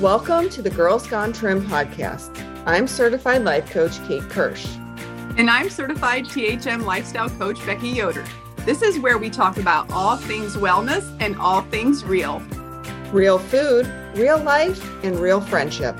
Welcome 0.00 0.50
to 0.50 0.60
the 0.60 0.68
Girls 0.68 1.06
Gone 1.06 1.32
Trim 1.32 1.66
podcast. 1.66 2.38
I'm 2.66 2.86
certified 2.86 3.44
life 3.44 3.70
coach 3.70 3.98
Kate 4.06 4.28
Kirsch. 4.28 4.66
And 5.38 5.48
I'm 5.48 5.70
certified 5.70 6.26
THM 6.26 6.84
lifestyle 6.84 7.30
coach 7.30 7.64
Becky 7.64 7.88
Yoder. 7.88 8.22
This 8.66 8.82
is 8.82 8.98
where 8.98 9.16
we 9.16 9.30
talk 9.30 9.56
about 9.56 9.90
all 9.90 10.18
things 10.18 10.54
wellness 10.54 11.16
and 11.18 11.34
all 11.38 11.62
things 11.62 12.04
real. 12.04 12.40
Real 13.10 13.38
food, 13.38 13.90
real 14.14 14.36
life, 14.36 14.86
and 15.02 15.18
real 15.18 15.40
friendship. 15.40 15.98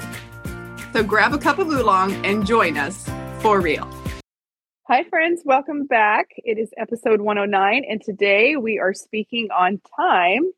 So 0.92 1.02
grab 1.02 1.32
a 1.32 1.38
cup 1.38 1.58
of 1.58 1.68
oolong 1.68 2.22
and 2.26 2.46
join 2.46 2.76
us 2.76 3.08
for 3.40 3.62
real. 3.62 3.88
Hi, 4.88 5.04
friends. 5.04 5.40
Welcome 5.46 5.86
back. 5.86 6.32
It 6.36 6.58
is 6.58 6.68
episode 6.76 7.22
109, 7.22 7.84
and 7.88 8.02
today 8.02 8.56
we 8.56 8.78
are 8.78 8.92
speaking 8.92 9.48
on 9.56 9.80
time 9.98 10.52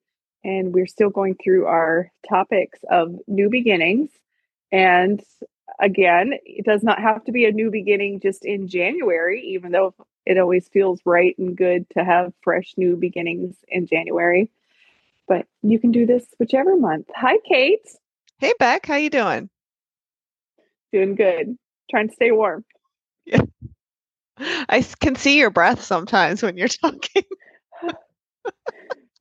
and 0.45 0.73
we're 0.73 0.87
still 0.87 1.11
going 1.11 1.37
through 1.43 1.67
our 1.67 2.11
topics 2.29 2.79
of 2.91 3.17
new 3.27 3.49
beginnings. 3.49 4.11
And 4.71 5.23
again, 5.81 6.35
it 6.45 6.65
does 6.65 6.83
not 6.83 7.01
have 7.01 7.25
to 7.25 7.33
be 7.33 7.45
a 7.45 7.53
new 7.53 7.71
beginning 7.71 8.21
just 8.21 8.45
in 8.45 8.69
January, 8.69 9.43
even 9.43 9.73
though 9.73 9.95
it 10.27 10.39
always 10.39 10.69
feels 10.69 11.01
right 11.05 11.37
and 11.39 11.57
good 11.57 11.89
to 11.91 12.05
have 12.05 12.33
fresh 12.43 12.75
new 12.77 12.97
beginnings 12.97 13.57
in 13.69 13.87
January. 13.87 14.51
But 15.27 15.47
you 15.63 15.79
can 15.79 15.93
do 15.93 16.07
this 16.07 16.25
whichever 16.39 16.77
month. 16.77 17.07
Hi, 17.15 17.39
Kate. 17.49 17.87
Hey, 18.39 18.53
Beck. 18.59 18.87
How 18.87 18.97
you 18.97 19.11
doing? 19.11 19.51
Doing 20.93 21.15
good. 21.15 21.57
Trying 21.91 22.09
to 22.09 22.15
stay 22.15 22.31
warm. 22.31 22.65
Yeah. 23.27 23.43
I 24.69 24.83
can 25.01 25.17
see 25.17 25.39
your 25.39 25.51
breath 25.51 25.83
sometimes 25.83 26.43
when 26.43 26.57
you're 26.57 26.69
talking. 26.83 27.25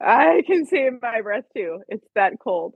I 0.07 0.41
can 0.47 0.65
see 0.65 0.85
in 0.85 0.99
my 1.01 1.21
breath 1.21 1.43
too. 1.55 1.81
It's 1.89 2.07
that 2.15 2.33
cold. 2.41 2.73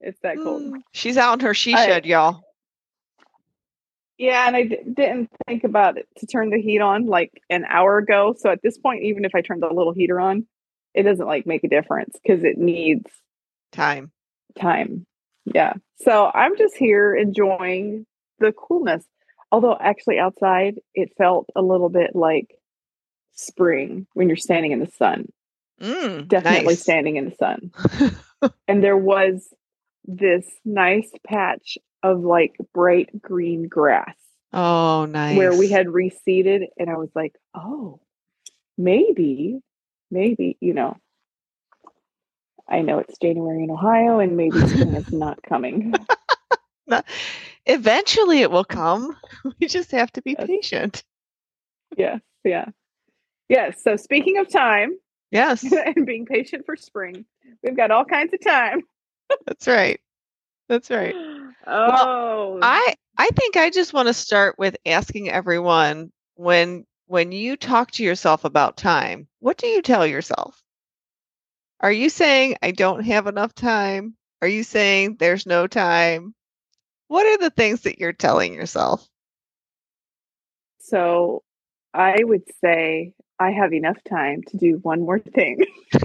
It's 0.00 0.18
that 0.22 0.36
cold. 0.36 0.62
Mm, 0.62 0.80
she's 0.92 1.16
out 1.16 1.34
in 1.34 1.40
her 1.40 1.54
she 1.54 1.72
shed, 1.72 2.04
I, 2.04 2.08
y'all. 2.08 2.42
Yeah, 4.18 4.46
and 4.46 4.56
I 4.56 4.62
d- 4.64 4.78
didn't 4.94 5.30
think 5.46 5.64
about 5.64 5.96
it 5.96 6.08
to 6.18 6.26
turn 6.26 6.50
the 6.50 6.60
heat 6.60 6.80
on 6.80 7.06
like 7.06 7.30
an 7.50 7.64
hour 7.68 7.98
ago. 7.98 8.34
So 8.36 8.50
at 8.50 8.62
this 8.62 8.78
point, 8.78 9.04
even 9.04 9.24
if 9.24 9.34
I 9.34 9.42
turn 9.42 9.60
the 9.60 9.68
little 9.68 9.92
heater 9.92 10.18
on, 10.18 10.46
it 10.92 11.04
doesn't 11.04 11.26
like 11.26 11.46
make 11.46 11.62
a 11.62 11.68
difference 11.68 12.16
because 12.22 12.42
it 12.42 12.58
needs 12.58 13.10
time. 13.72 14.10
Time. 14.58 15.06
Yeah. 15.44 15.74
So 16.00 16.30
I'm 16.34 16.56
just 16.56 16.76
here 16.76 17.14
enjoying 17.14 18.06
the 18.40 18.52
coolness. 18.52 19.04
Although 19.52 19.76
actually 19.78 20.18
outside 20.18 20.80
it 20.94 21.12
felt 21.16 21.48
a 21.54 21.62
little 21.62 21.90
bit 21.90 22.16
like 22.16 22.58
spring 23.34 24.06
when 24.14 24.28
you're 24.28 24.36
standing 24.36 24.72
in 24.72 24.80
the 24.80 24.90
sun. 24.98 25.28
Mm, 25.80 26.28
definitely 26.28 26.66
nice. 26.66 26.82
standing 26.82 27.16
in 27.16 27.26
the 27.26 27.36
sun. 27.36 28.52
and 28.68 28.82
there 28.82 28.96
was 28.96 29.48
this 30.04 30.46
nice 30.64 31.10
patch 31.26 31.78
of 32.02 32.20
like 32.20 32.56
bright 32.72 33.20
green 33.20 33.68
grass. 33.68 34.14
Oh, 34.52 35.06
nice. 35.06 35.36
Where 35.36 35.56
we 35.56 35.68
had 35.68 35.86
reseeded. 35.86 36.66
And 36.78 36.88
I 36.88 36.96
was 36.96 37.10
like, 37.14 37.34
oh, 37.54 38.00
maybe, 38.78 39.60
maybe, 40.10 40.56
you 40.60 40.72
know, 40.72 40.96
I 42.68 42.80
know 42.80 42.98
it's 42.98 43.18
January 43.18 43.62
in 43.62 43.70
Ohio 43.70 44.18
and 44.18 44.36
maybe 44.36 44.58
spring 44.66 44.94
is 44.94 45.12
not 45.12 45.42
coming. 45.42 45.94
Eventually 47.66 48.40
it 48.40 48.50
will 48.50 48.64
come. 48.64 49.16
We 49.60 49.66
just 49.66 49.90
have 49.90 50.10
to 50.12 50.22
be 50.22 50.36
yes. 50.38 50.46
patient. 50.46 51.04
Yes. 51.96 52.20
Yeah. 52.44 52.66
Yes. 53.48 53.82
So 53.82 53.96
speaking 53.96 54.38
of 54.38 54.48
time, 54.48 54.96
Yes. 55.30 55.64
and 55.96 56.06
being 56.06 56.26
patient 56.26 56.66
for 56.66 56.76
spring. 56.76 57.24
We've 57.62 57.76
got 57.76 57.90
all 57.90 58.04
kinds 58.04 58.32
of 58.32 58.40
time. 58.40 58.82
That's 59.46 59.66
right. 59.66 60.00
That's 60.68 60.90
right. 60.90 61.14
Oh. 61.68 62.50
Well, 62.52 62.58
I 62.62 62.94
I 63.18 63.28
think 63.30 63.56
I 63.56 63.70
just 63.70 63.92
want 63.92 64.06
to 64.06 64.14
start 64.14 64.56
with 64.56 64.76
asking 64.86 65.30
everyone 65.30 66.12
when 66.36 66.86
when 67.06 67.32
you 67.32 67.56
talk 67.56 67.90
to 67.92 68.04
yourself 68.04 68.44
about 68.44 68.76
time, 68.76 69.26
what 69.40 69.56
do 69.56 69.66
you 69.66 69.82
tell 69.82 70.06
yourself? 70.06 70.62
Are 71.80 71.90
you 71.90 72.08
saying 72.08 72.56
I 72.62 72.70
don't 72.70 73.04
have 73.04 73.26
enough 73.26 73.52
time? 73.52 74.14
Are 74.40 74.48
you 74.48 74.62
saying 74.62 75.16
there's 75.18 75.44
no 75.44 75.66
time? 75.66 76.34
What 77.08 77.26
are 77.26 77.38
the 77.38 77.50
things 77.50 77.82
that 77.82 77.98
you're 77.98 78.12
telling 78.12 78.54
yourself? 78.54 79.06
So, 80.78 81.42
I 81.96 82.22
would 82.22 82.42
say 82.60 83.12
I 83.38 83.50
have 83.52 83.72
enough 83.72 83.96
time 84.08 84.42
to 84.48 84.56
do 84.56 84.78
one 84.82 85.00
more 85.00 85.18
thing. 85.18 85.64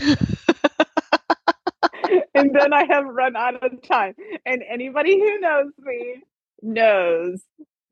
and 2.34 2.56
then 2.56 2.74
I 2.74 2.86
have 2.90 3.06
run 3.06 3.36
out 3.36 3.64
of 3.64 3.82
time. 3.84 4.16
And 4.46 4.64
anybody 4.68 5.20
who 5.20 5.40
knows 5.40 5.74
me 5.80 6.24
knows 6.62 7.42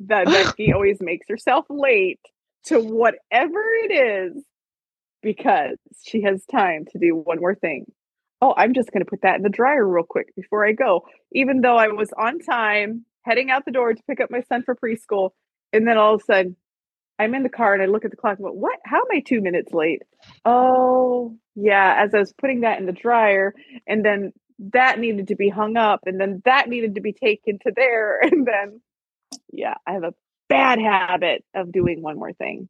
that 0.02 0.26
Becky 0.28 0.72
always 0.74 1.02
makes 1.02 1.28
herself 1.28 1.66
late 1.70 2.22
to 2.66 2.80
whatever 2.80 3.62
it 3.84 3.92
is 3.92 4.44
because 5.22 5.78
she 6.06 6.22
has 6.22 6.46
time 6.46 6.86
to 6.92 7.00
do 7.00 7.16
one 7.16 7.40
more 7.40 7.56
thing. 7.56 7.92
Oh, 8.42 8.54
I'm 8.56 8.74
just 8.74 8.92
going 8.92 9.04
to 9.04 9.10
put 9.10 9.24
that 9.24 9.36
in 9.36 9.44
the 9.44 9.50
dryer 9.50 9.86
real 9.86 10.06
quick 10.06 10.34
before 10.36 10.66
I 10.66 10.72
go. 10.72 11.06
Even 11.34 11.60
though 11.60 11.76
I 11.76 11.90
was 11.90 12.14
on 12.18 12.40
time 12.40 13.06
heading 13.24 13.52
out 13.52 13.66
the 13.66 13.72
door 13.72 13.94
to 13.94 14.04
pick 14.04 14.22
up 14.22 14.31
my 14.31 14.42
son 14.42 14.64
for 14.64 14.76
preschool. 14.76 15.31
And 15.74 15.86
then 15.86 15.98
all 15.98 16.16
of 16.16 16.22
a 16.22 16.24
sudden, 16.24 16.56
I'm 17.19 17.35
in 17.35 17.44
the 17.44 17.50
car 17.50 17.74
and 17.74 17.84
I 17.84 17.85
look 17.85 18.06
at 18.06 18.12
the 18.12 18.18
clock 18.18 18.38
and 18.38 18.47
go, 18.47 18.53
what? 18.53 18.80
How 18.85 19.00
am 19.00 19.07
I 19.12 19.19
two 19.19 19.41
minutes 19.41 19.74
late? 19.74 20.03
Oh, 20.46 21.38
yeah. 21.56 21.96
As 21.97 22.16
I 22.16 22.19
was 22.19 22.34
putting 22.34 22.62
that 22.62 22.80
in 22.80 22.85
the 22.85 22.94
dryer, 22.94 23.53
and 23.85 24.03
then 24.03 24.31
that 24.72 25.00
needed 25.00 25.28
to 25.28 25.35
be 25.35 25.50
hung 25.50 25.75
up, 25.78 26.02
and 26.06 26.19
then 26.19 26.41
that 26.46 26.69
needed 26.69 26.96
to 26.96 27.02
be 27.02 27.13
taken 27.13 27.59
to 27.59 27.74
there. 27.75 28.22
And 28.31 28.47
then, 28.47 28.81
yeah, 29.52 29.75
I 29.85 29.94
have 29.94 30.03
a 30.03 30.13
bad 30.47 30.80
habit 30.80 31.44
of 31.53 31.72
doing 31.72 32.02
one 32.02 32.18
more 32.18 32.34
thing. 32.34 32.69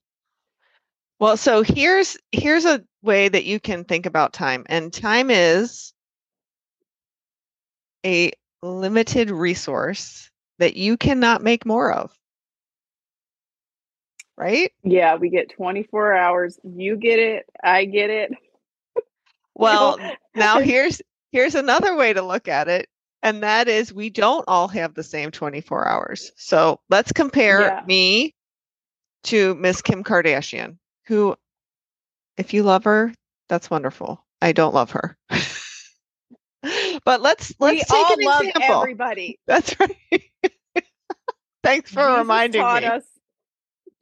Well, 1.20 1.38
so 1.38 1.64
here's 1.64 2.18
here's 2.32 2.66
a 2.66 2.84
way 3.04 3.30
that 3.30 3.46
you 3.46 3.60
can 3.60 3.84
think 3.84 4.06
about 4.06 4.34
time. 4.34 4.66
And 4.68 4.92
time 4.92 5.30
is 5.30 5.94
a 8.06 8.32
limited 8.64 9.30
resource 9.30 10.30
that 10.60 10.76
you 10.76 10.98
cannot 10.98 11.44
make 11.44 11.66
more 11.66 11.92
of 11.92 12.12
right? 14.40 14.72
Yeah, 14.84 15.16
we 15.16 15.30
get 15.30 15.52
24 15.52 16.16
hours. 16.16 16.58
You 16.64 16.96
get 16.96 17.20
it, 17.20 17.46
I 17.64 17.86
get 17.86 18.10
it. 18.10 18.32
Well, 19.56 20.00
now 20.36 20.62
here's 20.62 21.02
here's 21.34 21.54
another 21.54 21.94
way 21.98 22.14
to 22.14 22.22
look 22.22 22.48
at 22.48 22.70
it, 22.70 22.88
and 23.22 23.44
that 23.44 23.68
is 23.68 23.92
we 23.92 24.10
don't 24.10 24.46
all 24.48 24.70
have 24.70 24.94
the 24.94 25.04
same 25.04 25.32
24 25.32 25.86
hours. 25.86 26.32
So, 26.38 26.80
let's 26.90 27.12
compare 27.12 27.64
yeah. 27.64 27.84
me 27.86 28.34
to 29.24 29.56
Miss 29.56 29.82
Kim 29.82 30.06
Kardashian, 30.06 30.78
who 31.08 31.36
if 32.38 32.54
you 32.54 32.64
love 32.64 32.86
her, 32.86 33.14
that's 33.50 33.70
wonderful. 33.70 34.26
I 34.42 34.54
don't 34.54 34.74
love 34.74 34.92
her. 34.92 35.18
but 37.04 37.22
let's 37.22 37.54
let's 37.60 37.74
we 37.74 37.80
take 37.80 38.10
an 38.12 38.22
example. 38.22 38.82
everybody. 38.82 39.40
That's 39.48 39.78
right. 39.78 40.24
Thanks 41.64 41.92
for 41.92 42.00
Jesus 42.00 42.18
reminding 42.18 42.62
taught 42.62 42.84
me. 42.84 42.88
Us 42.88 43.04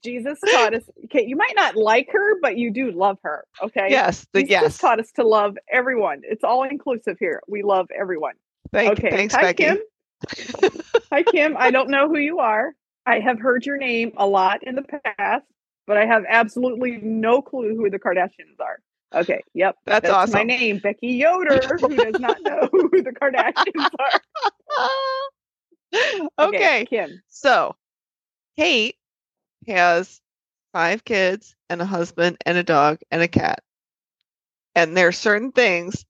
Jesus 0.08 0.40
taught 0.52 0.74
us. 0.74 0.84
Okay, 1.06 1.26
you 1.26 1.36
might 1.36 1.54
not 1.56 1.76
like 1.76 2.08
her, 2.12 2.40
but 2.42 2.58
you 2.58 2.72
do 2.72 2.92
love 2.92 3.18
her. 3.24 3.46
Okay. 3.62 3.88
Yes. 3.90 4.26
The, 4.32 4.42
Jesus 4.42 4.52
yes. 4.52 4.78
taught 4.78 5.00
us 5.00 5.12
to 5.14 5.28
love 5.28 5.58
everyone. 5.70 6.22
It's 6.24 6.44
all 6.44 6.64
inclusive 6.64 7.18
here. 7.20 7.42
We 7.48 7.62
love 7.62 7.88
everyone. 7.98 8.36
Thank, 8.72 9.00
okay. 9.00 9.10
Thanks, 9.10 9.36
Hi, 9.36 9.42
Becky. 9.42 9.64
Kim. 9.66 9.78
Hi, 11.12 11.24
Kim. 11.24 11.58
I 11.58 11.72
don't 11.72 11.90
know 11.90 12.08
who 12.08 12.18
you 12.18 12.40
are. 12.40 12.74
I 13.06 13.20
have 13.20 13.40
heard 13.40 13.66
your 13.66 13.78
name 13.78 14.14
a 14.18 14.26
lot 14.26 14.64
in 14.64 14.76
the 14.76 14.84
past, 14.84 15.46
but 15.86 15.98
I 15.98 16.06
have 16.06 16.24
absolutely 16.28 17.00
no 17.02 17.42
clue 17.42 17.76
who 17.76 17.90
the 17.90 18.00
Kardashians 18.00 18.60
are. 18.60 18.80
Okay. 19.14 19.42
Yep. 19.54 19.76
That's, 19.86 20.04
That's 20.04 20.14
awesome. 20.14 20.34
my 20.34 20.44
name, 20.44 20.80
Becky 20.80 21.08
Yoder, 21.08 21.78
who 21.80 21.96
does 21.96 22.20
not 22.20 22.38
know 22.44 22.70
who 22.72 22.90
the 22.90 23.12
Kardashians 23.12 23.90
are. 24.00 24.22
okay. 26.40 26.58
okay 26.58 26.86
Kim. 26.90 27.22
So, 27.28 27.76
Kate 28.58 28.96
has 29.68 30.22
five 30.74 31.04
kids 31.04 31.56
and 31.70 31.82
a 31.82 31.86
husband 31.86 32.38
and 32.46 32.58
a 32.58 32.64
dog 32.64 33.00
and 33.12 33.22
a 33.22 33.28
cat. 33.28 33.64
And 34.76 34.96
there 34.96 35.08
are 35.08 35.12
certain 35.12 35.52
things 35.52 36.06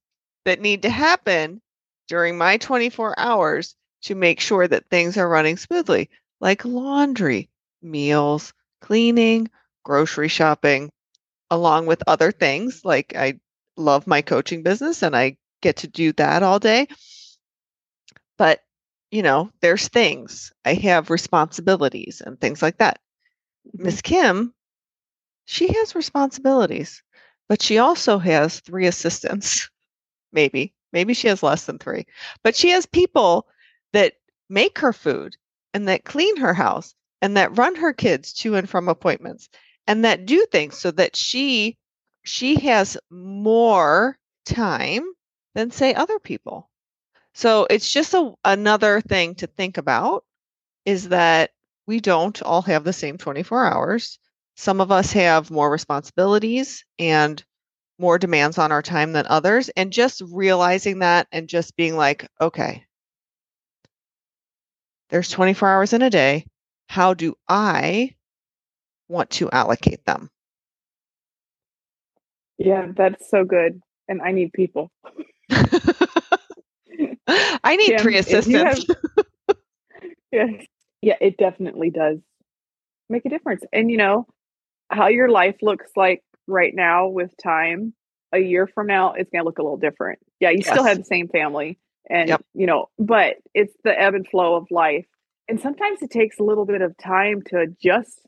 that 0.46 0.62
need 0.62 0.84
to 0.84 0.90
happen 0.90 1.62
during 2.08 2.38
my 2.38 2.58
24 2.58 3.18
hours 3.18 3.76
to 4.04 4.16
make 4.16 4.40
sure 4.40 4.68
that 4.68 4.90
things 4.90 5.18
are 5.18 5.28
running 5.28 5.58
smoothly, 5.58 6.10
like 6.40 6.66
laundry, 6.66 7.50
meals, 7.82 8.54
cleaning, 8.82 9.50
grocery 9.84 10.28
shopping, 10.28 10.92
along 11.50 11.86
with 11.86 12.04
other 12.08 12.32
things. 12.32 12.84
Like 12.84 13.16
I 13.16 13.40
love 13.78 14.08
my 14.08 14.22
coaching 14.22 14.64
business 14.64 15.04
and 15.04 15.16
I 15.16 15.38
get 15.62 15.78
to 15.78 15.88
do 15.88 16.14
that 16.14 16.44
all 16.44 16.60
day. 16.60 16.88
But, 18.38 18.62
you 19.12 19.22
know, 19.24 19.52
there's 19.62 19.88
things. 19.88 20.52
I 20.66 20.74
have 20.76 21.10
responsibilities 21.10 22.22
and 22.26 22.40
things 22.40 22.62
like 22.62 22.78
that. 22.78 23.00
Miss 23.74 24.02
mm-hmm. 24.02 24.16
Kim, 24.16 24.54
she 25.46 25.74
has 25.74 25.96
responsibilities, 25.96 27.04
but 27.48 27.62
she 27.62 27.78
also 27.78 28.18
has 28.18 28.60
three 28.60 28.88
assistants. 28.88 29.70
Maybe, 30.34 30.74
maybe 30.92 31.14
she 31.14 31.30
has 31.30 31.42
less 31.42 31.66
than 31.66 31.80
three, 31.80 32.06
but 32.44 32.54
she 32.54 32.70
has 32.72 32.86
people 32.86 33.48
that 33.94 34.16
make 34.50 34.78
her 34.80 34.92
food 34.92 35.38
and 35.74 35.88
that 35.88 36.04
clean 36.04 36.36
her 36.36 36.54
house 36.54 36.94
and 37.22 37.38
that 37.38 37.58
run 37.58 37.76
her 37.76 37.94
kids 37.94 38.34
to 38.34 38.56
and 38.56 38.70
from 38.70 38.90
appointments 38.90 39.50
and 39.88 40.04
that 40.04 40.26
do 40.26 40.46
things 40.52 40.78
so 40.78 40.92
that 40.92 41.16
she 41.16 41.78
she 42.24 42.56
has 42.60 42.98
more 43.10 44.18
time 44.46 45.04
than 45.56 45.72
say 45.72 45.94
other 45.94 46.20
people. 46.20 46.70
So 47.34 47.66
it's 47.70 47.92
just 47.92 48.14
a, 48.14 48.34
another 48.44 49.00
thing 49.02 49.36
to 49.36 49.48
think 49.48 49.78
about 49.78 50.26
is 50.86 51.10
that 51.10 51.52
we 51.88 52.00
don't 52.02 52.40
all 52.44 52.62
have 52.64 52.84
the 52.84 52.94
same 52.94 53.18
24 53.18 53.66
hours. 53.66 54.20
Some 54.56 54.82
of 54.82 54.92
us 54.92 55.14
have 55.14 55.50
more 55.50 55.72
responsibilities 55.72 56.84
and 57.00 57.44
more 57.98 58.20
demands 58.20 58.58
on 58.58 58.72
our 58.72 58.82
time 58.82 59.14
than 59.14 59.26
others. 59.28 59.70
And 59.70 59.92
just 59.92 60.22
realizing 60.30 61.00
that 61.00 61.28
and 61.32 61.48
just 61.48 61.76
being 61.76 61.96
like, 61.96 62.28
okay, 62.40 62.84
there's 65.10 65.30
24 65.30 65.70
hours 65.70 65.94
in 65.94 66.02
a 66.02 66.10
day. 66.10 66.46
How 66.90 67.14
do 67.14 67.36
I 67.48 68.16
want 69.08 69.30
to 69.32 69.50
allocate 69.52 70.04
them? 70.06 70.30
Yeah, 72.58 72.88
that's 72.96 73.30
so 73.30 73.46
good. 73.46 73.82
And 74.10 74.22
I 74.22 74.32
need 74.32 74.52
people. 74.54 74.92
I 77.30 77.76
need 77.76 78.00
three 78.00 78.18
assistants. 78.18 78.86
Have, 78.88 79.58
yes. 80.32 80.66
Yeah, 81.02 81.16
it 81.22 81.38
definitely 81.38 81.90
does 81.90 82.20
make 83.10 83.26
a 83.26 83.30
difference. 83.30 83.64
And 83.72 83.90
you 83.92 83.98
know, 83.98 84.28
how 84.90 85.08
your 85.08 85.30
life 85.30 85.58
looks 85.62 85.92
like 85.96 86.24
right 86.48 86.74
now 86.74 87.08
with 87.08 87.32
time, 87.42 87.94
a 88.34 88.40
year 88.40 88.68
from 88.68 88.88
now, 88.88 89.14
it's 89.14 89.30
going 89.30 89.42
to 89.42 89.46
look 89.46 89.60
a 89.60 89.64
little 89.64 89.78
different. 89.78 90.20
Yeah, 90.40 90.50
you 90.50 90.60
yes. 90.60 90.70
still 90.70 90.84
have 90.84 90.98
the 90.98 91.06
same 91.06 91.28
family 91.30 91.80
and 92.10 92.30
yep. 92.30 92.46
you 92.54 92.66
know, 92.66 92.90
but 92.98 93.38
it's 93.54 93.74
the 93.84 94.00
ebb 94.00 94.16
and 94.16 94.28
flow 94.28 94.56
of 94.56 94.68
life. 94.72 95.06
And 95.48 95.60
sometimes 95.62 96.02
it 96.02 96.12
takes 96.12 96.40
a 96.40 96.44
little 96.44 96.66
bit 96.66 96.82
of 96.82 96.98
time 96.98 97.42
to 97.48 97.60
adjust 97.60 98.20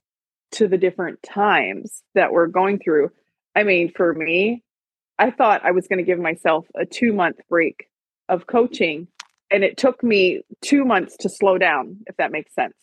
to 0.51 0.67
the 0.67 0.77
different 0.77 1.21
times 1.21 2.01
that 2.15 2.31
we're 2.31 2.47
going 2.47 2.79
through. 2.79 3.11
I 3.55 3.63
mean, 3.63 3.91
for 3.91 4.13
me, 4.13 4.63
I 5.17 5.31
thought 5.31 5.65
I 5.65 5.71
was 5.71 5.87
going 5.87 5.99
to 5.99 6.05
give 6.05 6.19
myself 6.19 6.65
a 6.75 6.85
2 6.85 7.13
month 7.13 7.37
break 7.49 7.87
of 8.29 8.47
coaching 8.47 9.07
and 9.51 9.63
it 9.63 9.77
took 9.77 10.03
me 10.03 10.41
2 10.61 10.85
months 10.85 11.17
to 11.17 11.29
slow 11.29 11.57
down, 11.57 11.97
if 12.07 12.17
that 12.17 12.31
makes 12.31 12.53
sense. 12.53 12.75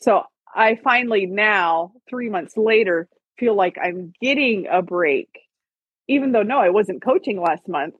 So, 0.00 0.24
I 0.54 0.76
finally 0.76 1.26
now, 1.26 1.92
3 2.08 2.28
months 2.30 2.56
later, 2.56 3.08
feel 3.38 3.54
like 3.56 3.76
I'm 3.82 4.12
getting 4.20 4.66
a 4.70 4.82
break 4.82 5.28
even 6.08 6.32
though 6.32 6.42
no, 6.42 6.58
I 6.58 6.70
wasn't 6.70 7.02
coaching 7.02 7.40
last 7.40 7.68
month, 7.68 7.94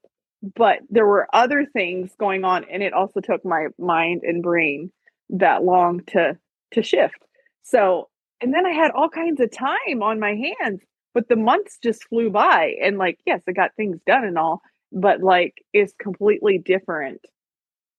but 0.56 0.80
there 0.90 1.06
were 1.06 1.28
other 1.32 1.64
things 1.72 2.12
going 2.18 2.44
on 2.44 2.64
and 2.70 2.82
it 2.82 2.92
also 2.92 3.20
took 3.20 3.44
my 3.44 3.68
mind 3.78 4.22
and 4.24 4.42
brain 4.42 4.92
that 5.30 5.64
long 5.64 6.00
to 6.08 6.36
to 6.72 6.82
shift. 6.82 7.16
So, 7.62 8.08
and 8.40 8.52
then 8.52 8.66
I 8.66 8.72
had 8.72 8.90
all 8.90 9.08
kinds 9.08 9.40
of 9.40 9.50
time 9.50 10.02
on 10.02 10.20
my 10.20 10.34
hands, 10.60 10.80
but 11.14 11.28
the 11.28 11.36
months 11.36 11.78
just 11.82 12.04
flew 12.08 12.30
by 12.30 12.74
and 12.82 12.98
like 12.98 13.18
yes, 13.26 13.42
I 13.48 13.52
got 13.52 13.74
things 13.76 13.98
done 14.06 14.24
and 14.24 14.38
all, 14.38 14.60
but 14.92 15.22
like 15.22 15.54
it's 15.72 15.94
completely 15.98 16.58
different 16.58 17.20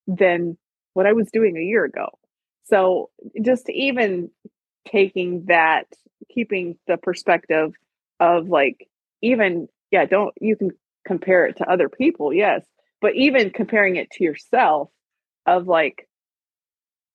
than 0.08 0.58
what 0.94 1.06
I 1.06 1.14
was 1.14 1.30
doing 1.32 1.58
a 1.58 1.62
year 1.62 1.84
ago. 1.86 2.10
So, 2.66 3.10
just 3.42 3.70
even 3.70 4.30
taking 4.88 5.46
that 5.46 5.88
keeping 6.30 6.78
the 6.88 6.98
perspective 6.98 7.74
of 8.20 8.48
like 8.48 8.88
even 9.22 9.68
yeah, 9.92 10.06
don't 10.06 10.34
you 10.40 10.56
can 10.56 10.72
compare 11.06 11.46
it 11.46 11.58
to 11.58 11.70
other 11.70 11.90
people, 11.90 12.34
yes. 12.34 12.64
But 13.02 13.16
even 13.16 13.52
comparing 13.52 13.98
it 13.98 14.10
to 14.12 14.24
yourself 14.24 14.90
of 15.46 15.68
like 15.68 16.08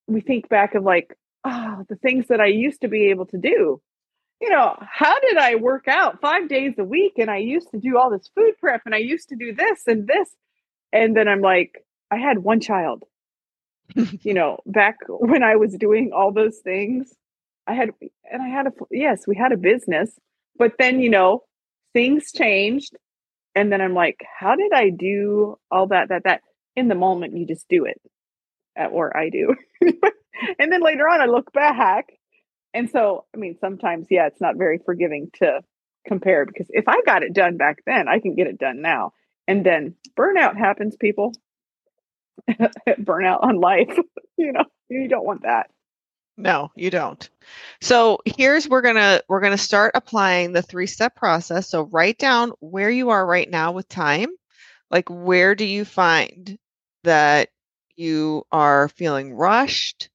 we 0.06 0.20
think 0.20 0.48
back 0.48 0.74
of 0.74 0.82
like, 0.82 1.16
oh, 1.44 1.84
the 1.88 1.96
things 1.96 2.26
that 2.28 2.40
I 2.40 2.46
used 2.46 2.80
to 2.82 2.88
be 2.88 3.10
able 3.10 3.26
to 3.26 3.38
do. 3.38 3.80
You 4.40 4.48
know, 4.48 4.76
how 4.80 5.18
did 5.20 5.36
I 5.36 5.56
work 5.56 5.86
out 5.86 6.20
five 6.20 6.48
days 6.48 6.74
a 6.78 6.84
week? 6.84 7.14
And 7.18 7.30
I 7.30 7.38
used 7.38 7.70
to 7.72 7.78
do 7.78 7.98
all 7.98 8.10
this 8.10 8.30
food 8.34 8.54
prep 8.58 8.82
and 8.86 8.94
I 8.94 8.98
used 8.98 9.28
to 9.28 9.36
do 9.36 9.54
this 9.54 9.82
and 9.86 10.06
this. 10.06 10.30
And 10.92 11.16
then 11.16 11.28
I'm 11.28 11.42
like, 11.42 11.84
I 12.10 12.18
had 12.18 12.38
one 12.38 12.60
child. 12.60 13.04
you 13.94 14.34
know, 14.34 14.58
back 14.66 14.96
when 15.08 15.42
I 15.42 15.56
was 15.56 15.74
doing 15.74 16.12
all 16.14 16.32
those 16.32 16.58
things, 16.58 17.12
I 17.66 17.74
had, 17.74 17.90
and 18.30 18.40
I 18.40 18.48
had 18.48 18.66
a, 18.68 18.70
yes, 18.90 19.26
we 19.26 19.36
had 19.36 19.52
a 19.52 19.56
business, 19.56 20.18
but 20.56 20.74
then, 20.78 21.00
you 21.00 21.10
know, 21.10 21.42
things 21.92 22.32
changed 22.32 22.96
and 23.54 23.72
then 23.72 23.80
i'm 23.80 23.94
like 23.94 24.24
how 24.38 24.54
did 24.54 24.72
i 24.72 24.90
do 24.90 25.56
all 25.70 25.88
that 25.88 26.08
that 26.08 26.24
that? 26.24 26.42
In 26.76 26.88
the 26.88 26.94
moment 26.94 27.36
you 27.36 27.46
just 27.46 27.68
do 27.68 27.84
it 27.84 28.00
uh, 28.78 28.86
or 28.86 29.16
i 29.16 29.28
do. 29.28 29.54
And 30.58 30.72
then 30.72 30.82
later 30.82 31.06
on 31.06 31.20
i 31.20 31.26
look 31.26 31.52
back 31.52 32.06
and 32.72 32.88
so 32.88 33.24
i 33.34 33.38
mean 33.38 33.58
sometimes 33.60 34.06
yeah 34.08 34.26
it's 34.26 34.40
not 34.40 34.56
very 34.56 34.78
forgiving 34.78 35.30
to 35.34 35.60
compare 36.06 36.46
because 36.46 36.68
if 36.70 36.88
i 36.88 37.02
got 37.04 37.22
it 37.22 37.34
done 37.34 37.58
back 37.58 37.78
then 37.84 38.08
i 38.08 38.20
can 38.20 38.34
get 38.34 38.46
it 38.46 38.58
done 38.58 38.80
now. 38.80 39.12
And 39.48 39.66
then 39.66 39.96
burnout 40.16 40.56
happens 40.56 40.96
people 40.96 41.32
burnout 42.88 43.42
on 43.42 43.60
life 43.60 43.96
you 44.36 44.52
know 44.52 44.64
you 44.88 45.08
don't 45.08 45.24
want 45.24 45.42
that 45.42 45.70
no, 46.40 46.70
you 46.74 46.90
don't. 46.90 47.28
So 47.82 48.18
here's 48.24 48.66
we're 48.66 48.80
gonna 48.80 49.20
we're 49.28 49.42
gonna 49.42 49.58
start 49.58 49.92
applying 49.94 50.52
the 50.52 50.62
three 50.62 50.86
step 50.86 51.14
process. 51.14 51.68
So 51.68 51.82
write 51.82 52.18
down 52.18 52.52
where 52.60 52.90
you 52.90 53.10
are 53.10 53.26
right 53.26 53.48
now 53.48 53.72
with 53.72 53.88
time. 53.88 54.30
Like 54.90 55.08
where 55.10 55.54
do 55.54 55.64
you 55.64 55.84
find 55.84 56.58
that 57.04 57.50
you 57.94 58.44
are 58.50 58.88
feeling 58.88 59.34
rushed, 59.34 60.08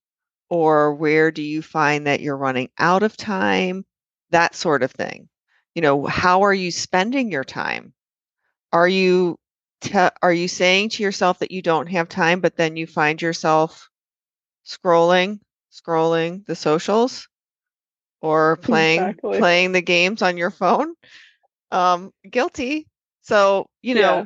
or 0.50 0.94
where 0.94 1.30
do 1.30 1.42
you 1.42 1.62
find 1.62 2.06
that 2.08 2.20
you're 2.20 2.36
running 2.36 2.70
out 2.78 3.04
of 3.04 3.16
time? 3.16 3.84
That 4.30 4.56
sort 4.56 4.82
of 4.82 4.90
thing. 4.90 5.28
You 5.76 5.82
know, 5.82 6.06
how 6.06 6.42
are 6.42 6.54
you 6.54 6.72
spending 6.72 7.30
your 7.30 7.44
time? 7.44 7.92
Are 8.72 8.88
you 8.88 9.38
te- 9.80 10.10
are 10.22 10.32
you 10.32 10.48
saying 10.48 10.90
to 10.90 11.02
yourself 11.02 11.38
that 11.40 11.50
you 11.50 11.62
don't 11.62 11.88
have 11.88 12.08
time, 12.08 12.40
but 12.40 12.56
then 12.56 12.76
you 12.76 12.86
find 12.86 13.20
yourself 13.20 13.88
scrolling 14.64 15.40
scrolling 15.72 16.44
the 16.46 16.56
socials? 16.56 17.28
Or 18.22 18.56
playing 18.56 19.02
exactly. 19.02 19.38
playing 19.38 19.72
the 19.72 19.82
games 19.82 20.22
on 20.22 20.36
your 20.36 20.50
phone? 20.50 20.94
Um 21.70 22.12
guilty. 22.28 22.88
So 23.22 23.66
you 23.82 23.94
know 23.94 24.00
yeah. 24.00 24.24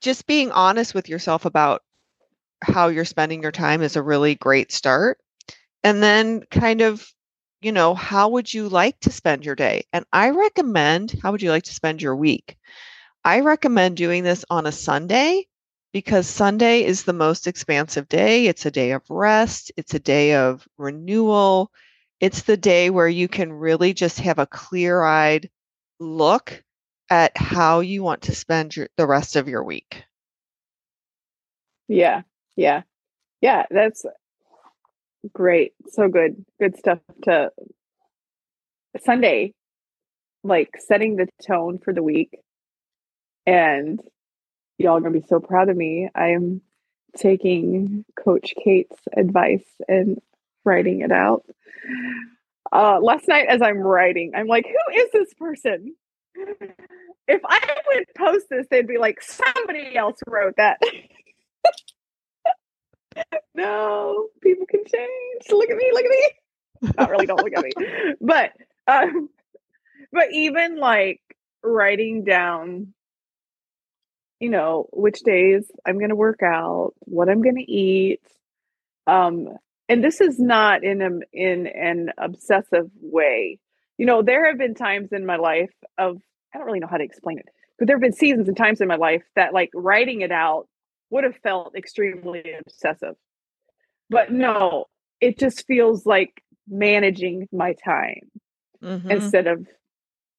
just 0.00 0.26
being 0.26 0.50
honest 0.50 0.94
with 0.94 1.08
yourself 1.08 1.44
about 1.44 1.82
how 2.62 2.88
you're 2.88 3.04
spending 3.06 3.42
your 3.42 3.52
time 3.52 3.82
is 3.82 3.96
a 3.96 4.02
really 4.02 4.34
great 4.34 4.70
start. 4.70 5.18
And 5.82 6.02
then 6.02 6.42
kind 6.50 6.82
of 6.82 7.06
you 7.62 7.72
know 7.72 7.94
how 7.94 8.30
would 8.30 8.52
you 8.52 8.68
like 8.68 8.98
to 9.00 9.10
spend 9.12 9.44
your 9.44 9.56
day? 9.56 9.84
And 9.92 10.04
i 10.12 10.30
recommend 10.30 11.18
how 11.22 11.32
would 11.32 11.42
you 11.42 11.50
like 11.50 11.64
to 11.64 11.74
spend 11.74 12.02
your 12.02 12.16
week 12.16 12.56
i 13.24 13.40
recommend 13.40 13.96
doing 13.96 14.24
this 14.24 14.44
on 14.50 14.66
a 14.66 14.72
sunday 14.72 15.44
because 15.92 16.26
Sunday 16.26 16.84
is 16.84 17.02
the 17.02 17.12
most 17.12 17.46
expansive 17.46 18.08
day. 18.08 18.46
It's 18.46 18.66
a 18.66 18.70
day 18.70 18.92
of 18.92 19.02
rest, 19.10 19.72
it's 19.76 19.94
a 19.94 19.98
day 19.98 20.34
of 20.34 20.66
renewal. 20.78 21.70
It's 22.20 22.42
the 22.42 22.56
day 22.56 22.90
where 22.90 23.08
you 23.08 23.28
can 23.28 23.52
really 23.52 23.94
just 23.94 24.20
have 24.20 24.38
a 24.38 24.46
clear 24.46 25.02
eyed 25.02 25.48
look 25.98 26.62
at 27.08 27.36
how 27.36 27.80
you 27.80 28.02
want 28.02 28.22
to 28.22 28.34
spend 28.34 28.76
your, 28.76 28.88
the 28.96 29.06
rest 29.06 29.36
of 29.36 29.48
your 29.48 29.64
week. 29.64 30.04
Yeah, 31.88 32.22
yeah, 32.56 32.82
yeah, 33.40 33.64
that's 33.70 34.04
great. 35.32 35.72
So 35.88 36.08
good. 36.08 36.44
Good 36.60 36.78
stuff 36.78 37.00
to 37.22 37.50
Sunday, 39.02 39.54
like 40.44 40.70
setting 40.78 41.16
the 41.16 41.26
tone 41.44 41.78
for 41.78 41.92
the 41.92 42.02
week 42.02 42.38
and 43.46 44.00
y'all 44.78 44.98
are 44.98 45.00
to 45.00 45.10
be 45.10 45.26
so 45.26 45.40
proud 45.40 45.68
of 45.68 45.76
me. 45.76 46.08
I'm 46.14 46.62
taking 47.16 48.04
Coach 48.22 48.54
Kate's 48.62 48.96
advice 49.16 49.66
and 49.88 50.20
writing 50.64 51.00
it 51.00 51.12
out. 51.12 51.44
Uh, 52.72 53.00
last 53.00 53.26
night, 53.26 53.46
as 53.48 53.62
I'm 53.62 53.78
writing, 53.78 54.32
I'm 54.34 54.46
like, 54.46 54.66
who 54.66 55.00
is 55.00 55.10
this 55.12 55.34
person? 55.34 55.94
If 57.26 57.40
I 57.44 57.76
would 57.88 58.06
post 58.16 58.46
this, 58.50 58.66
they'd 58.70 58.86
be 58.86 58.98
like, 58.98 59.20
somebody 59.22 59.96
else 59.96 60.18
wrote 60.26 60.54
that. 60.56 60.78
no, 63.54 64.28
people 64.42 64.66
can 64.66 64.84
change. 64.84 65.42
Look 65.50 65.70
at 65.70 65.76
me, 65.76 65.90
look 65.92 66.04
at 66.04 66.10
me. 66.10 66.92
Not 66.98 67.10
really, 67.10 67.26
don't 67.26 67.42
look 67.42 67.52
at 67.56 67.64
me. 67.64 67.72
But 68.20 68.52
um, 68.86 69.28
but 70.12 70.32
even 70.32 70.78
like 70.78 71.20
writing 71.62 72.24
down 72.24 72.94
you 74.40 74.48
know, 74.48 74.86
which 74.92 75.20
days 75.20 75.70
I'm 75.86 75.98
going 75.98 76.08
to 76.08 76.16
work 76.16 76.40
out, 76.42 76.94
what 77.00 77.28
I'm 77.28 77.42
going 77.42 77.56
to 77.56 77.70
eat. 77.72 78.20
Um, 79.06 79.48
and 79.88 80.02
this 80.02 80.20
is 80.20 80.38
not 80.38 80.82
in 80.82 81.02
a, 81.02 81.10
in 81.32 81.66
an 81.66 82.10
obsessive 82.18 82.90
way. 83.00 83.58
You 83.98 84.06
know, 84.06 84.22
there 84.22 84.46
have 84.48 84.58
been 84.58 84.74
times 84.74 85.12
in 85.12 85.26
my 85.26 85.36
life 85.36 85.72
of 85.98 86.16
I 86.54 86.58
don't 86.58 86.66
really 86.66 86.80
know 86.80 86.88
how 86.90 86.96
to 86.96 87.04
explain 87.04 87.38
it, 87.38 87.46
but 87.78 87.86
there 87.86 87.96
have 87.96 88.02
been 88.02 88.12
seasons 88.12 88.48
and 88.48 88.56
times 88.56 88.80
in 88.80 88.88
my 88.88 88.96
life 88.96 89.22
that 89.36 89.52
like 89.52 89.70
writing 89.74 90.22
it 90.22 90.32
out 90.32 90.66
would 91.10 91.24
have 91.24 91.36
felt 91.42 91.76
extremely 91.76 92.42
obsessive. 92.66 93.14
But 94.08 94.32
no, 94.32 94.86
it 95.20 95.38
just 95.38 95.66
feels 95.66 96.06
like 96.06 96.42
managing 96.66 97.48
my 97.52 97.74
time 97.84 98.30
Mhm. 98.82 99.10
instead 99.10 99.46
of 99.46 99.66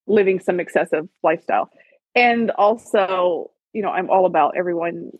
living 0.07 0.39
some 0.39 0.59
excessive 0.59 1.07
lifestyle. 1.21 1.69
And 2.15 2.51
also, 2.51 3.51
you 3.73 3.81
know, 3.81 3.89
I'm 3.89 4.09
all 4.09 4.25
about 4.25 4.55
everyone 4.57 5.11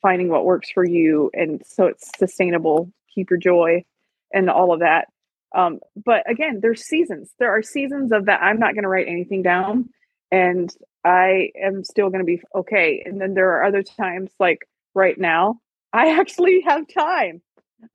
finding 0.00 0.28
what 0.28 0.44
works 0.44 0.70
for 0.70 0.84
you 0.84 1.30
and 1.32 1.62
so 1.64 1.86
it's 1.86 2.10
sustainable, 2.18 2.90
keep 3.14 3.30
your 3.30 3.38
joy 3.38 3.84
and 4.32 4.50
all 4.50 4.72
of 4.72 4.80
that. 4.80 5.08
Um, 5.54 5.80
but 6.04 6.28
again, 6.28 6.60
there's 6.60 6.84
seasons. 6.84 7.30
There 7.38 7.50
are 7.50 7.62
seasons 7.62 8.10
of 8.12 8.26
that 8.26 8.42
I'm 8.42 8.58
not 8.58 8.74
going 8.74 8.82
to 8.84 8.88
write 8.88 9.06
anything 9.08 9.42
down 9.42 9.90
and 10.30 10.74
I 11.04 11.50
am 11.62 11.84
still 11.84 12.08
going 12.08 12.20
to 12.20 12.24
be 12.24 12.40
okay. 12.54 13.02
And 13.04 13.20
then 13.20 13.34
there 13.34 13.50
are 13.52 13.64
other 13.64 13.82
times 13.82 14.30
like 14.40 14.60
right 14.94 15.18
now, 15.18 15.60
I 15.92 16.10
actually 16.18 16.62
have 16.66 16.86
time. 16.88 17.42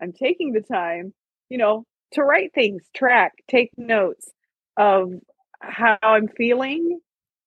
I'm 0.01 0.13
taking 0.13 0.53
the 0.53 0.61
time, 0.61 1.13
you 1.49 1.57
know, 1.57 1.85
to 2.11 2.23
write 2.23 2.53
things, 2.53 2.83
track, 2.95 3.33
take 3.49 3.71
notes 3.77 4.31
of 4.77 5.13
how 5.61 5.97
I'm 6.01 6.27
feeling, 6.27 6.99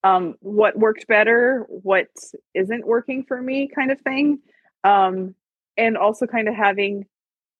um, 0.02 0.34
what 0.40 0.78
worked 0.78 1.06
better, 1.06 1.66
what 1.68 2.08
isn't 2.54 2.86
working 2.86 3.24
for 3.24 3.40
me, 3.40 3.68
kind 3.68 3.90
of 3.90 4.00
thing. 4.00 4.40
Um, 4.84 5.34
and 5.76 5.96
also 5.96 6.26
kind 6.26 6.48
of 6.48 6.54
having 6.54 7.06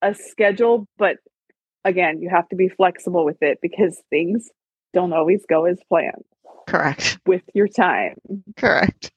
a 0.03 0.15
schedule, 0.15 0.87
but 0.99 1.19
again, 1.85 2.21
you 2.21 2.31
have 2.31 2.49
to 2.49 2.57
be 2.57 2.69
flexible 2.69 3.25
with 3.25 3.43
it 3.43 3.59
because 3.63 4.01
things 4.11 4.51
don't 4.93 5.13
always 5.13 5.45
go 5.49 5.67
as 5.67 5.79
planned 5.89 6.25
Correct. 6.69 7.19
with 7.27 7.43
your 7.55 7.69
time. 7.69 8.17
Correct. 8.57 9.13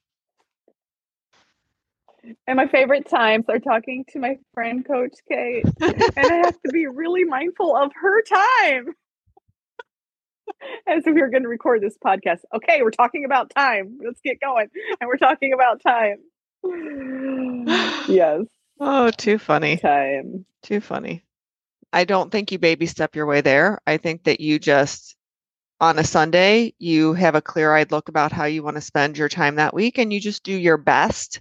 And 2.46 2.56
my 2.56 2.66
favorite 2.68 3.08
times 3.08 3.44
are 3.48 3.58
talking 3.58 4.04
to 4.10 4.18
my 4.18 4.38
friend, 4.54 4.86
Coach 4.86 5.12
Kate, 5.30 5.64
and 5.80 6.02
I 6.16 6.36
have 6.36 6.60
to 6.62 6.72
be 6.72 6.86
really 6.86 7.24
mindful 7.24 7.76
of 7.76 7.92
her 7.94 8.22
time. 8.22 8.94
As 10.86 11.06
if 11.06 11.14
we 11.14 11.20
are 11.22 11.30
going 11.30 11.42
to 11.42 11.48
record 11.48 11.80
this 11.82 11.96
podcast. 12.04 12.40
Okay, 12.54 12.82
we're 12.82 12.90
talking 12.90 13.24
about 13.24 13.50
time. 13.54 13.98
Let's 14.04 14.20
get 14.22 14.40
going. 14.40 14.68
And 15.00 15.08
we're 15.08 15.16
talking 15.16 15.52
about 15.52 15.80
time. 15.82 16.18
yes, 18.08 18.42
Oh, 18.80 19.10
too 19.10 19.38
funny. 19.38 19.76
time. 19.76 20.44
Too 20.62 20.80
funny. 20.80 21.24
I 21.92 22.04
don't 22.04 22.30
think 22.32 22.50
you 22.50 22.58
baby 22.58 22.86
step 22.86 23.14
your 23.14 23.26
way 23.26 23.40
there. 23.40 23.80
I 23.86 23.98
think 23.98 24.24
that 24.24 24.40
you 24.40 24.58
just, 24.58 25.14
on 25.80 25.98
a 25.98 26.04
Sunday, 26.04 26.74
you 26.78 27.12
have 27.14 27.34
a 27.36 27.42
clear 27.42 27.72
eyed 27.72 27.92
look 27.92 28.08
about 28.08 28.32
how 28.32 28.46
you 28.46 28.62
want 28.62 28.76
to 28.76 28.80
spend 28.80 29.16
your 29.16 29.28
time 29.28 29.56
that 29.56 29.74
week 29.74 29.98
and 29.98 30.12
you 30.12 30.20
just 30.20 30.42
do 30.42 30.52
your 30.52 30.76
best 30.76 31.40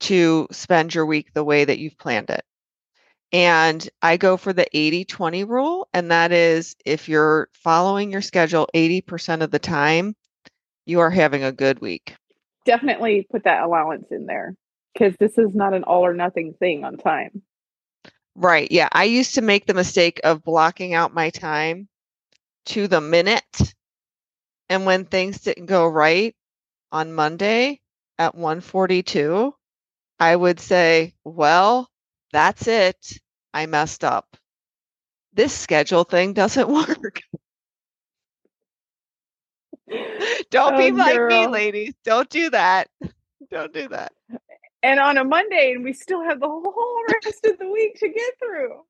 to 0.00 0.46
spend 0.52 0.94
your 0.94 1.06
week 1.06 1.32
the 1.32 1.42
way 1.44 1.64
that 1.64 1.78
you've 1.78 1.98
planned 1.98 2.30
it. 2.30 2.44
And 3.32 3.86
I 4.02 4.16
go 4.16 4.36
for 4.36 4.52
the 4.52 4.66
80 4.72 5.04
20 5.04 5.44
rule. 5.44 5.88
And 5.92 6.10
that 6.10 6.32
is 6.32 6.76
if 6.84 7.08
you're 7.08 7.48
following 7.52 8.12
your 8.12 8.22
schedule 8.22 8.68
80% 8.74 9.42
of 9.42 9.50
the 9.50 9.58
time, 9.58 10.14
you 10.86 11.00
are 11.00 11.10
having 11.10 11.42
a 11.42 11.52
good 11.52 11.80
week. 11.80 12.14
Definitely 12.64 13.26
put 13.30 13.44
that 13.44 13.62
allowance 13.62 14.06
in 14.10 14.26
there 14.26 14.54
because 14.92 15.14
this 15.18 15.36
is 15.38 15.54
not 15.54 15.74
an 15.74 15.84
all 15.84 16.06
or 16.06 16.14
nothing 16.14 16.54
thing 16.58 16.84
on 16.84 16.96
time. 16.96 17.42
Right. 18.34 18.70
Yeah. 18.70 18.88
I 18.92 19.04
used 19.04 19.34
to 19.36 19.42
make 19.42 19.66
the 19.66 19.74
mistake 19.74 20.20
of 20.22 20.44
blocking 20.44 20.94
out 20.94 21.14
my 21.14 21.30
time 21.30 21.88
to 22.66 22.86
the 22.86 23.00
minute. 23.00 23.74
And 24.68 24.84
when 24.84 25.04
things 25.04 25.40
didn't 25.40 25.66
go 25.66 25.86
right 25.86 26.34
on 26.92 27.12
Monday 27.12 27.80
at 28.18 28.34
142, 28.34 29.54
I 30.18 30.36
would 30.36 30.60
say, 30.60 31.14
well, 31.24 31.88
that's 32.36 32.68
it. 32.68 33.18
I 33.54 33.64
messed 33.64 34.04
up. 34.04 34.36
This 35.32 35.54
schedule 35.54 36.04
thing 36.04 36.34
doesn't 36.34 36.68
work. 36.98 37.22
Don't 40.50 40.74
oh, 40.74 40.76
be 40.76 40.90
Oh, 40.90 40.94
like 40.94 41.22
me, 41.28 41.46
ladies. 41.46 41.94
Don't 42.04 42.28
do 42.28 42.50
that. 42.50 42.88
Don't 43.50 43.72
do 43.72 43.88
that. 43.88 44.12
And 44.82 45.00
on 45.00 45.16
a 45.16 45.24
Monday, 45.24 45.72
and 45.72 45.82
we 45.82 45.94
still 45.94 46.22
have 46.22 46.40
the 46.40 46.48
whole 46.48 47.02
rest 47.24 47.46
of 47.46 47.58
the 47.58 47.70
week 47.70 47.98
to 48.00 48.08
get 48.08 48.34
through. 48.38 48.82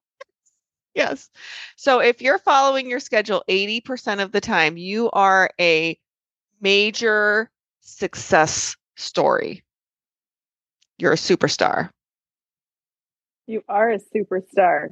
Yes. 0.97 1.31
So 1.77 2.01
if 2.01 2.21
you're 2.21 2.39
following 2.39 2.91
your 2.91 3.01
schedule 3.01 3.45
80% 3.49 4.21
of 4.21 4.33
the 4.33 4.41
time, 4.41 4.77
you 4.77 5.09
are 5.13 5.51
a 5.61 5.97
major 6.61 7.49
success 7.81 8.77
story. 8.97 9.63
You're 10.99 11.13
a 11.13 11.17
superstar. 11.17 11.91
You 13.47 13.63
are 13.69 13.91
a 13.91 13.99
superstar. 13.99 14.89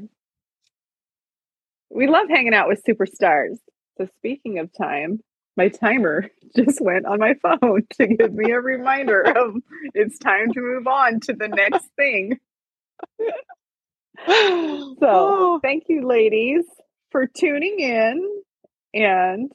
We 1.91 2.07
love 2.07 2.29
hanging 2.29 2.55
out 2.55 2.69
with 2.69 2.83
superstars. 2.89 3.57
So, 3.99 4.09
speaking 4.19 4.59
of 4.59 4.71
time, 4.77 5.21
my 5.57 5.69
timer 5.69 6.29
just 6.57 6.81
went 6.81 7.07
on 7.07 7.19
my 7.19 7.35
phone 7.35 7.83
to 7.95 8.07
give 8.07 8.33
me 8.33 8.51
a 8.53 8.61
reminder 8.61 9.23
of 9.23 9.57
it's 9.95 10.19
time 10.19 10.53
to 10.53 10.61
move 10.61 10.87
on 10.87 11.21
to 11.21 11.33
the 11.33 11.49
next 11.49 11.87
thing. 11.97 12.39
So, 14.27 14.97
Oh, 15.03 15.61
thank 15.61 15.85
you, 15.89 16.07
ladies, 16.07 16.65
for 17.11 17.27
tuning 17.27 17.81
in. 17.81 18.43
And 18.95 19.51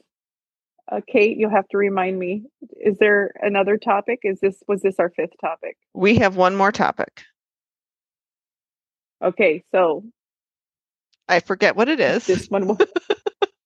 uh, 0.92 1.00
Kate, 1.10 1.38
you'll 1.38 1.50
have 1.50 1.66
to 1.68 1.78
remind 1.78 2.18
me. 2.18 2.44
Is 2.78 2.98
there 2.98 3.32
another 3.40 3.78
topic? 3.78 4.20
Is 4.22 4.38
this 4.40 4.62
was 4.68 4.82
this 4.82 4.96
our 4.98 5.10
fifth 5.10 5.32
topic? 5.40 5.76
we 5.94 6.16
have 6.18 6.36
one 6.36 6.54
more 6.54 6.70
topic. 6.70 7.22
Okay, 9.22 9.64
so 9.72 10.04
I 11.28 11.40
forget 11.40 11.76
what 11.76 11.88
it 11.88 12.00
is, 12.00 12.26
this 12.26 12.48
one 12.48 12.66
was 12.68 12.78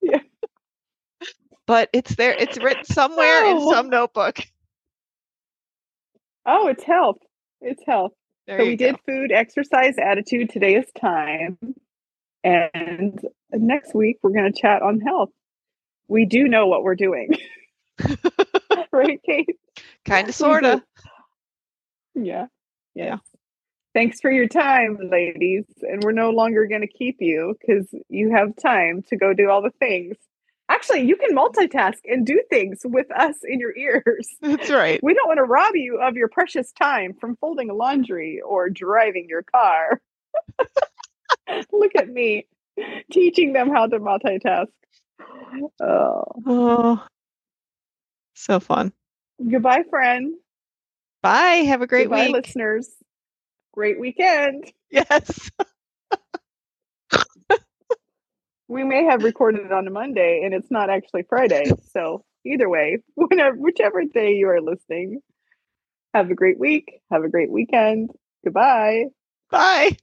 but 1.67 1.89
it's 1.93 2.15
there. 2.17 2.35
It's 2.39 2.59
written 2.59 2.85
somewhere 2.85 3.47
in 3.47 3.57
Oh. 3.59 3.73
some 3.73 3.89
notebook. 3.89 4.39
oh, 6.47 6.69
it's 6.69 6.85
health. 6.85 7.19
It's 7.61 7.83
health. 7.87 8.13
There 8.47 8.59
so 8.59 8.65
we 8.67 8.77
go. 8.77 8.87
did 8.93 8.97
food, 9.07 9.33
exercise, 9.33 9.95
attitude. 9.99 10.51
Today 10.51 10.75
is 10.75 10.87
time. 11.01 11.57
And 12.43 13.19
next 13.53 13.95
week 13.95 14.19
we're 14.23 14.33
going 14.33 14.53
to 14.53 14.61
chat 14.61 14.83
on 14.83 15.01
health. 15.01 15.31
We 16.09 16.27
do 16.27 16.47
know 16.49 16.67
what 16.67 16.83
we're 16.83 16.97
doing. 16.97 17.31
right, 18.93 19.21
Kate? 19.25 19.57
Kind 20.05 20.29
of, 20.29 20.35
uh 20.35 20.37
sort 20.37 20.65
of. 20.67 20.83
Yeah. 22.15 22.47
Yes. 22.95 23.19
Yeah. 23.25 23.34
Thanks 23.95 24.21
for 24.21 24.31
your 24.31 24.49
time, 24.49 24.99
ladies. 25.11 25.65
And 25.83 26.03
we're 26.03 26.13
no 26.13 26.31
longer 26.31 26.67
going 26.67 26.81
to 26.81 26.89
keep 26.89 27.17
you 27.21 27.55
because 27.61 27.87
you 28.09 28.33
have 28.35 28.57
time 28.57 29.03
to 29.09 29.17
go 29.17 29.33
do 29.33 29.49
all 29.49 29.63
the 29.63 29.71
things. 29.79 30.17
Actually, 30.69 31.03
you 31.03 31.15
can 31.17 31.37
multitask 31.37 31.99
and 32.05 32.27
do 32.27 32.43
things 32.51 32.81
with 32.85 33.07
us 33.13 33.37
in 33.47 33.61
your 33.61 33.77
ears. 33.77 34.29
That's 34.43 34.71
right. 34.71 34.99
We 35.03 35.15
don't 35.15 35.29
want 35.29 35.39
to 35.39 35.45
rob 35.45 35.77
you 35.77 36.01
of 36.01 36.17
your 36.17 36.29
precious 36.29 36.73
time 36.73 37.15
from 37.21 37.37
folding 37.37 37.69
laundry 37.69 38.41
or 38.45 38.69
driving 38.71 39.27
your 39.29 39.43
car. 39.43 40.01
Look 41.73 41.93
at 41.97 42.09
me 42.09 42.47
teaching 43.13 43.53
them 43.53 43.71
how 43.71 43.87
to 43.87 43.99
multitask. 44.01 44.67
Oh, 45.81 46.25
Oh, 46.47 47.07
so 48.35 48.59
fun. 48.59 48.93
goodbye, 49.49 49.85
friend. 49.89 50.35
Bye. 51.23 51.63
Have 51.67 51.83
a 51.83 51.87
great 51.87 52.05
goodbye, 52.09 52.27
week. 52.27 52.33
listeners. 52.47 52.89
Great 53.75 53.99
weekend. 53.99 54.73
Yes. 54.91 55.51
We 58.69 58.85
may 58.85 59.05
have 59.05 59.23
recorded 59.23 59.67
it 59.67 59.73
on 59.73 59.87
a 59.87 59.91
Monday 59.91 60.43
and 60.45 60.55
it's 60.55 60.71
not 60.71 60.89
actually 60.91 61.25
Friday. 61.29 61.71
So 61.93 62.25
either 62.47 62.69
way, 62.69 62.99
whenever 63.15 63.57
whichever 63.57 64.05
day 64.05 64.35
you 64.35 64.49
are 64.49 64.61
listening, 64.61 65.21
have 66.15 66.31
a 66.31 66.35
great 66.35 66.59
week. 66.59 67.01
Have 67.11 67.25
a 67.25 67.29
great 67.29 67.51
weekend. 67.51 68.11
Goodbye. 68.45 69.07
Bye. 69.51 69.97